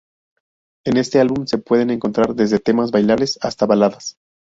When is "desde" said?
2.33-2.57